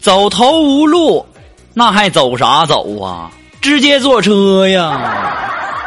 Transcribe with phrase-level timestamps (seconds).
[0.00, 1.24] 走投无路，
[1.72, 3.30] 那还走啥走啊？
[3.62, 5.00] 直接坐车呀！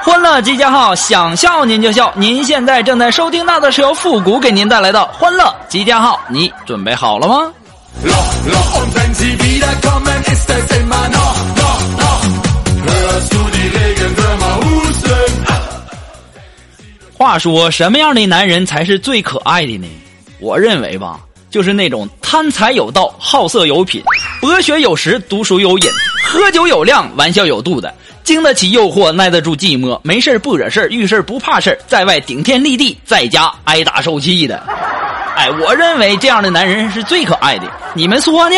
[0.02, 2.12] 欢乐集结号，想笑您就笑。
[2.16, 7.54] 您现在正在收听到的是由复古给您带来的欢乐集结号，你准备好了吗？
[17.14, 19.88] 话说，什么样的男人才是最可爱的呢？
[20.39, 21.19] 我认为吧。
[21.49, 24.03] 就是那种贪财有道、好色有品、
[24.41, 25.89] 博学有识、读书有瘾、
[26.27, 34.61] 喝酒有量、玩笑有度的，经得起诱惑、耐得住寂寞、没事不惹事遇事不怕事在外顶天立地，在家挨打受气的。
[35.38, 38.58] 哎，我认为这样的男人是最可爱的，你们说呢？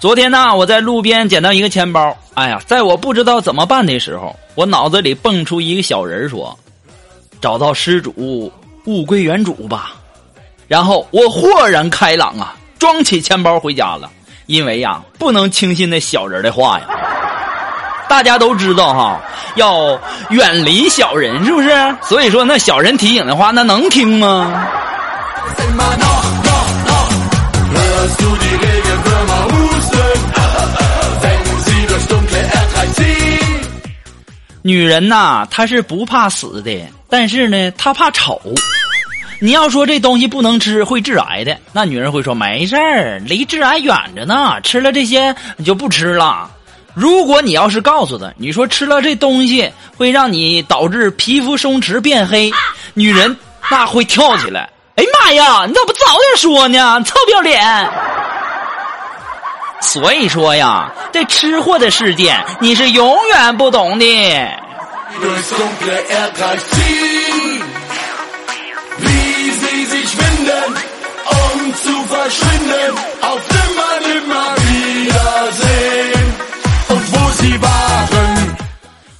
[0.00, 2.16] 昨天呢，我在路边捡到一个钱包。
[2.32, 6.58] 哎呀，在我不知道怎么办的时候，我脑子里蹦出一个小人说
[7.38, 8.50] ：“找到失主，
[8.86, 9.92] 物归原主吧。”
[10.66, 14.10] 然后我豁然开朗啊，装起钱包回家了。
[14.46, 16.86] 因为呀，不能轻信那小人的话呀。
[18.08, 19.20] 大家都知道哈，
[19.56, 21.68] 要远离小人，是不是？
[22.00, 24.66] 所以说，那小人提醒的话，那能听吗？
[34.62, 38.40] 女人呐，她是不怕死的，但是呢，她怕丑。
[39.40, 46.50] 你要说这东西不能吃，会致癌的，那女人会说没事儿，离致癌远着呢，吃了这些你就不吃了。
[46.92, 52.52] 如果你要是告诉她，你说吃了这东西会让你导致皮肤松弛变黑，
[52.92, 53.34] 女人
[53.70, 54.68] 那会跳起来。
[54.96, 57.02] 哎妈呀，你咋不早点说呢？
[57.06, 57.90] 臭不要脸！
[59.80, 64.06] 所以说呀，这吃货的世界你是永远不懂的。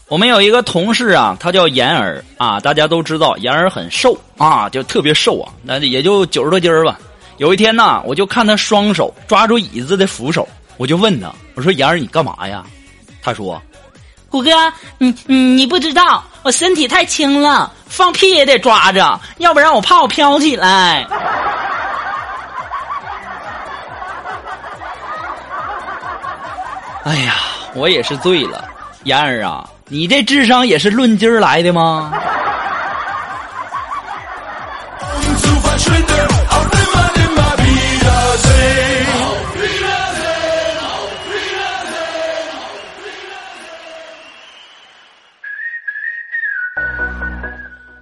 [0.08, 6.98] 我们有一个同事啊，他叫妍儿啊，大家都知道妍儿很瘦啊，就特别瘦啊，那也就九十多斤儿吧。
[7.40, 10.46] 有一天呢，我就看他双手抓住椅子的扶手，
[10.76, 12.62] 我就问他：“我说，妍儿，你干嘛呀？”
[13.24, 13.58] 他说
[14.28, 14.50] ：“虎哥，
[14.98, 21.06] 你你你不知道，我身体太轻了，放屁也得抓着，要不然我怕我飘起来。
[27.04, 27.36] ”哎呀，
[27.74, 28.68] 我也是醉了，
[29.04, 32.12] 妍儿啊，你这智商也是论斤儿来的吗？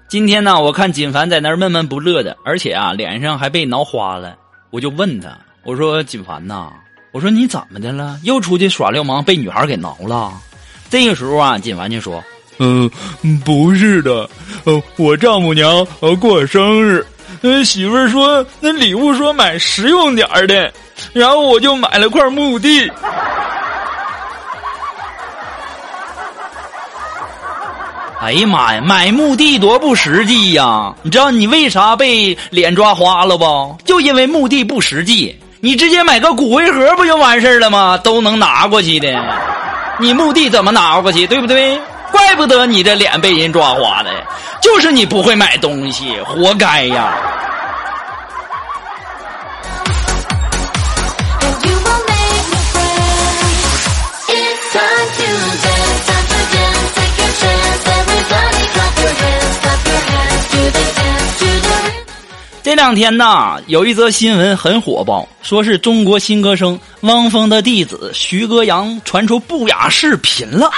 [0.08, 4.34] 今天呢，我看锦凡在那儿闷闷不乐的，而且啊，脸上还被挠花了。
[4.70, 6.70] 我就问他，我说：“锦凡呐，
[7.12, 8.19] 我说你怎么的了？
[8.22, 10.32] 又出去耍流氓，被女孩给挠了？”
[10.88, 12.24] 这个时候啊，锦凡就说
[12.58, 12.91] ：“嗯，
[13.44, 14.26] 不是的，
[14.96, 15.86] 我丈母娘
[16.19, 17.04] 过生日，
[17.62, 20.72] 媳妇儿说那礼物说买实用点的，
[21.12, 22.90] 然后我就买了块墓地。”
[28.20, 30.92] 哎呀妈呀，买墓地多不实际呀！
[31.02, 33.76] 你知道你为啥被脸抓花了不？
[33.84, 35.38] 就因为墓地不实际。
[35.60, 37.96] 你直接买个骨灰盒不就完事了吗？
[37.96, 39.08] 都能拿过去的，
[40.00, 41.28] 你墓地怎么拿过去？
[41.28, 41.81] 对不对？
[42.10, 44.10] 怪不得你这脸被人抓花了，
[44.60, 47.14] 就是你不会买东西，活该呀！
[62.78, 70.70] 两天呐，有一则新闻很火爆，说是中国新歌声汪峰的弟子徐歌阳传出不雅视频了，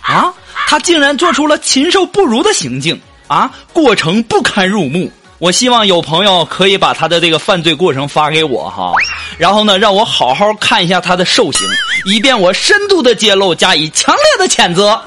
[0.00, 0.32] 啊，
[0.68, 5.10] 他竟然做出了禽兽不如的行径，啊，过程不堪入目，
[5.40, 8.92] 我希望有朋友可以把他的这个犯罪过程发给我哈，
[9.36, 11.66] 然后呢，让我好好看一下他的受刑，
[12.06, 15.02] 以便我深度的揭露，加以强烈的谴责。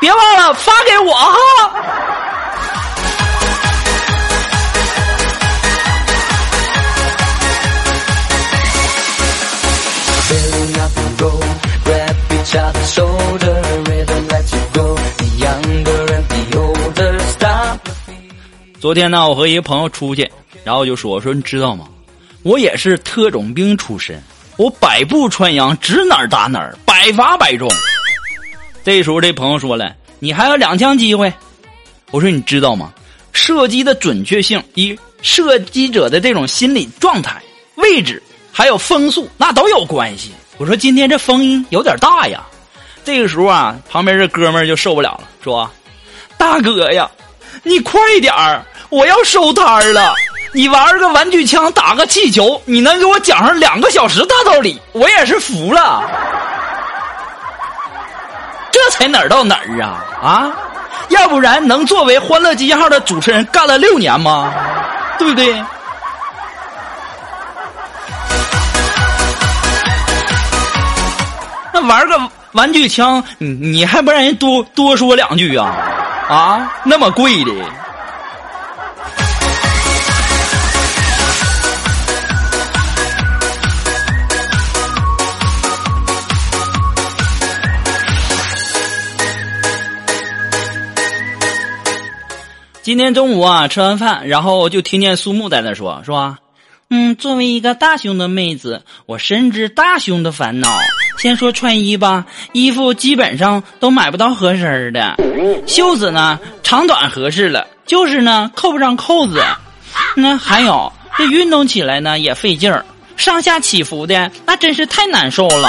[0.00, 1.36] 别忘了发给我哈。
[18.80, 20.30] 昨天呢，我和一个朋友出去，
[20.64, 21.86] 然后就说：“我说你知道吗？
[22.42, 24.18] 我也是特种兵出身，
[24.56, 27.68] 我百步穿杨，指哪儿打哪儿，百发百中。”
[28.82, 31.30] 这时候，这朋友说了：“你还有两枪机会。”
[32.12, 32.94] 我说：“你知道吗？
[33.34, 37.42] 射击的准确性与射击者的这种心理状态、
[37.74, 42.40] 位置还有风速，那都有关系。”我说：“今天这风有点大呀。”
[43.04, 45.70] 这个时候啊，旁边这哥们儿就受不了了，说
[46.36, 47.08] ：“大哥呀！”
[47.62, 50.14] 你快点儿，我要收摊儿了。
[50.52, 56.02] 你玩个玩具枪，打个气球，你能给我讲上两个小时大道理，我也是服了。
[58.70, 60.52] 这才哪儿到哪儿啊啊！
[61.08, 64.52] 要不然能作为《欢乐集结号》的主持人干了六年吗？
[65.18, 65.62] 对不对？
[71.86, 75.66] 玩个玩具枪，你你还不让人多多说两句啊？
[76.28, 77.52] 啊，那么贵的！
[92.82, 96.38] 今天中午啊，吃完饭，然后就听见苏木在那说：“说？
[96.88, 100.70] 嗯，作为一个大胸的妹子，我深知大胸的烦恼。”
[101.18, 105.16] 先说穿衣吧，衣服基本上都买不到合身的，
[105.66, 109.42] 袖子呢长短合适了，就是呢扣不上扣子。
[110.14, 112.84] 那还有这运动起来呢也费劲儿，
[113.16, 115.68] 上下起伏的那真是太难受了。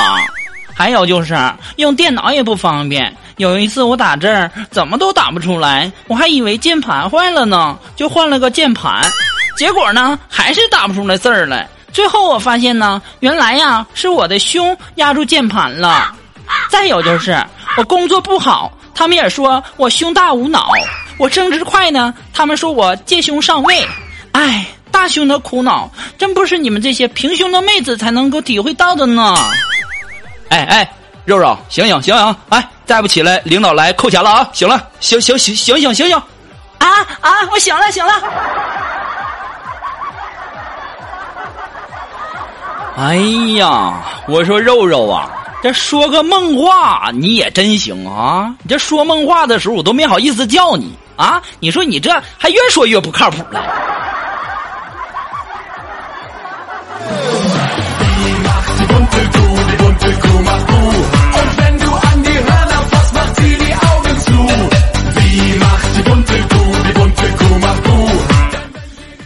[0.76, 1.36] 还有就是
[1.76, 4.28] 用电脑也不方便，有一次我打字
[4.70, 9.02] 怎么都打不出来，我还以为键盘坏了呢，就换了个键盘，
[9.58, 11.68] 结果呢还是打不出来字儿来。
[11.92, 16.14] 最后我发现呢，原来呀是我的胸压住键盘了。
[16.70, 17.38] 再有就是
[17.78, 20.72] 我工作不好，他们也说我胸大无脑；
[21.18, 23.88] 我升职快呢，他们说我借胸上位。
[24.32, 29.36] 哎，大胸的苦恼真不是你们这些平胸的妹子才能够体会到的呢。
[30.50, 30.92] 哎哎，
[31.26, 32.36] 肉肉，醒醒醒醒！
[32.50, 34.50] 哎，再不起来，领导来扣钱了啊！
[34.52, 36.18] 醒了，醒醒醒醒醒醒醒！
[36.80, 36.88] 啊
[37.22, 38.14] 啊，我醒了醒了。
[43.00, 43.16] 哎
[43.56, 45.32] 呀，我说肉肉啊，
[45.64, 48.54] 这说个梦话你也真行啊！
[48.62, 51.42] 你这说梦话的时候，我都没好意思叫你啊！
[51.62, 53.89] 你说你这还越说越不靠谱了。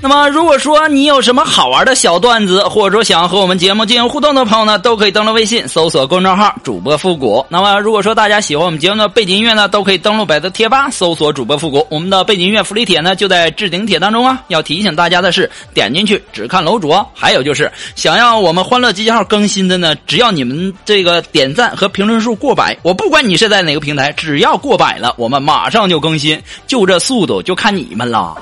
[0.03, 7.43] 那么，如果说你有什么好玩的小段子，或者说想要和我们节目进行互动的朋友呢，都可以登录微信搜索公众号“主播复古”。
[7.47, 11.87] 那么，如果说大家喜欢我们节目的背景音乐呢，都可以登录百度贴吧搜索“主播复古”。
[11.89, 14.41] 我们的背景音乐福利帖呢，就在置顶帖当中啊。
[14.49, 16.93] 要提醒大家的是，点进去只看楼主。
[17.13, 26.37] 还有就是，想要我们欢乐集结号更新的呢，只要你们这个点赞和评论数过百，我不管你是在哪个平台，只要过百了，我们马上就更新。
[26.67, 28.35] 就这速度，就看你们了。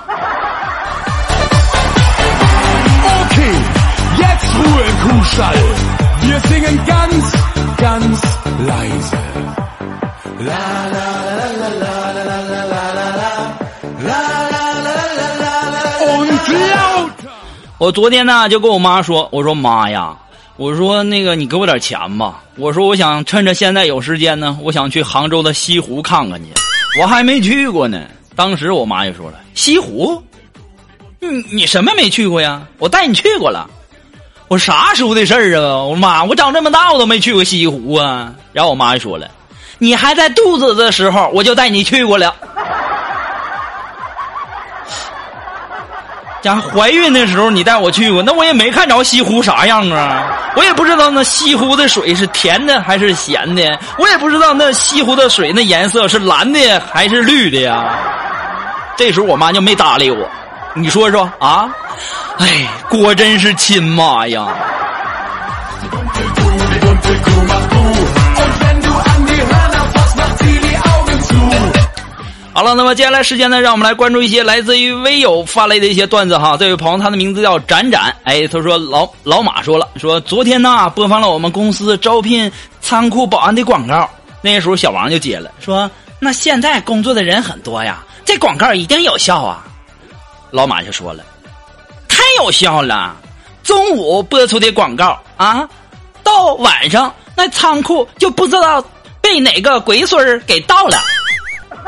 [17.77, 20.15] 我昨天呢就跟我妈说，我说妈呀，
[20.55, 26.51] 我说那个你给我点钱吧，我说我想趁着现在有时间呢，我想去杭州的西湖看看去，
[27.01, 28.00] 我还没去过呢。
[28.36, 30.22] 当时我妈就说了，西湖，
[31.20, 32.62] 你你什么没去过呀？
[32.77, 33.67] 我带你去过了。
[34.51, 35.81] 我啥时候的事儿啊？
[35.81, 38.34] 我妈，我长这么大我都没去过西湖啊。
[38.51, 39.25] 然后我妈就说了
[39.79, 42.36] ：“你还在肚子的时候，我就带你去过了。
[46.41, 50.27] 家怀孕的时候你带我去过，那我也没看着西湖啥样啊。
[50.58, 56.60] 我也不知道那西湖的水是甜的还是咸的，我也不知道那西湖的水那颜色是蓝的
[56.91, 57.98] 还是绿的呀。
[58.98, 60.29] 这时候我妈就没搭理我。
[60.74, 61.74] 你说说啊？”
[62.42, 64.48] 哎，果真是亲妈呀！
[72.52, 76.58] 好了，那么接下来时间呢，让我们来关注一些来自于微友发来的一些段子哈。
[76.58, 84.10] 这位朋友他的名字叫展展，哎，他说老老马说了，说昨天呢播放了我们公司招聘仓库保安的广告，
[84.42, 89.64] 那时候小王就接了，说那现在工作的人很多呀，这广告一定有效啊。
[90.50, 91.24] 老马就说了，
[92.38, 93.16] 有效了，
[93.64, 95.68] 中午播出的广告啊，
[96.24, 98.84] 到晚上那仓库就不知道
[99.22, 100.98] 被哪个鬼孙儿给盗了。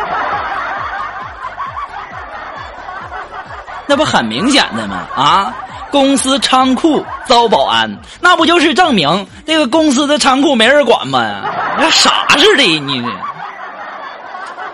[3.85, 5.05] 那不很明显的吗？
[5.15, 5.53] 啊，
[5.91, 11.43] 公司仓库招保安，那不就是证明这个公司的仓库没人管吗？
[11.77, 13.03] 那傻似的你。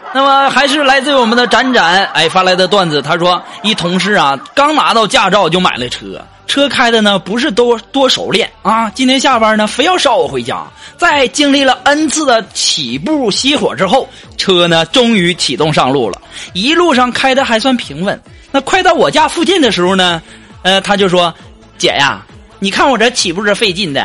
[0.13, 10.63] 那么还是来自于我们的展展哎发来的段子，他说一同事啊刚拿到驾照就买了车，车开的呢不是多多熟练啊，今天下班呢非要捎我回家，
[10.97, 16.19] 在经历了 n 次的起步熄火之后，车呢终于启动上路了，
[16.53, 18.19] 一路上开的还算平稳。
[18.51, 20.19] 那快到我家附近的时候呢，
[20.63, 21.31] 呃，他就说
[21.77, 22.25] ：“姐呀，
[22.57, 24.03] 你看我这起步这费劲的，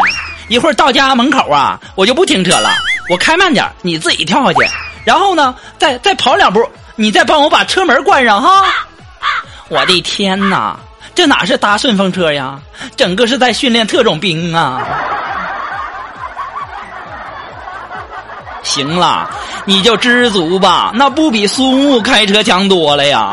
[0.49, 2.69] 一会儿到家门口啊，我就不停车了，
[3.09, 4.59] 我开慢点，你自己跳下去，
[5.05, 8.65] 然后呢，再再跑两步，你再帮我把车门关上哈。”
[9.69, 10.77] 我的天哪，
[11.15, 12.59] 这哪是搭顺风车呀，
[12.97, 14.83] 整个是在训练特种兵啊！
[18.63, 19.29] 行了，
[19.65, 23.33] 你就知足吧，那不比孙悟开车强多了呀。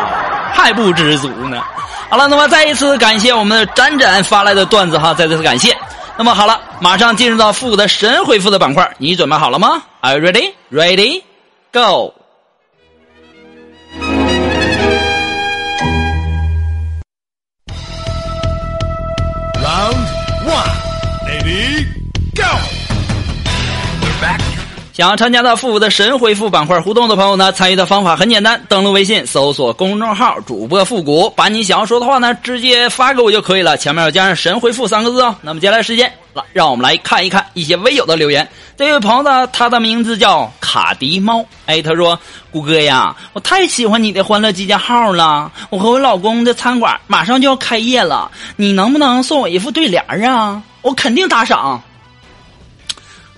[0.53, 1.61] 还不知足呢。
[2.09, 5.75] 好了，那么再一次感谢我们的展展发来的段子哈，再次感谢。
[6.17, 10.53] 那么好了，马上进入到复古的神回复的板块，你准备好了吗？Are you ready?
[10.71, 11.23] Ready?
[11.71, 12.13] Go.
[19.55, 20.07] Round
[20.45, 20.77] one,
[21.25, 21.87] ready,
[22.35, 22.70] go.
[24.93, 35.33] 想要参加到复古的神回复板块互动的朋友呢，参与的方法很简单，登录微信搜索公众号“主播复古”，把你想要说的话呢直接发给我就可以了，前面要加上“神回复”三个字哦。
[35.41, 38.45] 那么接下来时间，来让我们来看一看一些微友的留言。
[38.75, 42.19] 这位朋友呢，他的名字叫卡迪猫，哎，他说
[42.51, 50.61] ：“谷歌呀，我太喜欢你的欢乐集结号了，我和我老公的餐馆马上就要开业了，你能不能送我一副对联啊？
[50.81, 51.81] 我肯定打赏。”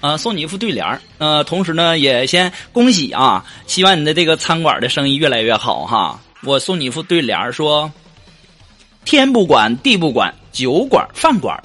[0.04, 6.20] 啊，送你一副对联，呃，同时呢，也先恭喜啊，希望你的这个餐馆的生意越来越好哈。
[6.44, 7.90] 我送你一副对联，说：
[9.06, 11.58] 天不管地不管，酒馆饭馆，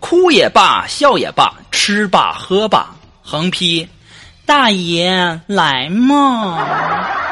[0.00, 3.86] 哭也罢，笑也罢，吃吧喝吧，横批：
[4.46, 7.23] 大爷来嘛。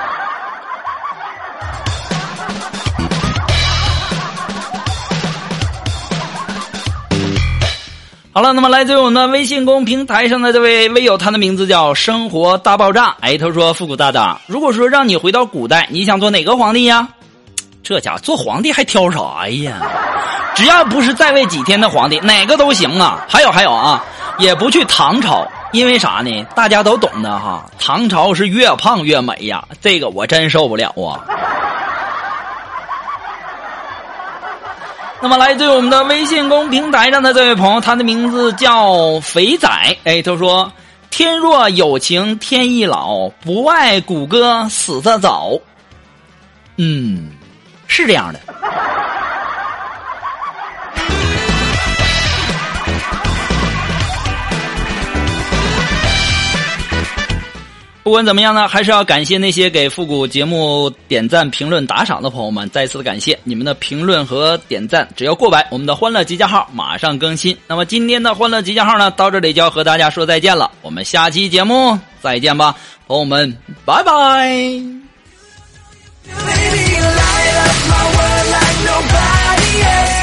[8.34, 13.14] 好了，那么来自于我们的微信公平台上的这位微友，他的名字叫生活大爆炸。
[13.20, 17.06] 哎，他说：“复古大大，如果说让你回到古代，你想做哪个皇帝呀？
[17.84, 19.76] 这家伙做皇帝还挑啥呀？
[20.56, 23.22] 只要不是在位几天的皇帝，哪个都行啊。
[23.28, 24.02] 还有还有啊，
[24.38, 26.46] 也不去唐朝，因为啥呢？
[26.56, 31.20] 大家都懂的哈，唐朝是越胖越美呀，这个我真受不了啊。”
[35.22, 39.68] 那么，来自于我们的微信公平台上的这位朋友，他的名字叫肥仔。
[40.02, 40.72] 哎，他说
[41.10, 45.52] ：“天若有情天亦老，不爱谷歌死得早。”
[46.76, 47.30] 嗯，
[47.86, 48.40] 是这样的。
[58.02, 67.56] 不管怎么样呢，还是要感谢那些给复古节目点赞、评论、打赏的朋友们，再次的感谢你们的评论和点赞，只要过百，我们的欢乐集结号马上更新。
[67.68, 72.74] 那么今天的欢乐集结号呢，到这里就要和大家说再见了，我们下期节目再见吧，
[73.06, 74.12] 朋友们，拜拜。
[76.24, 80.21] Baby, you light up my world like nobody else.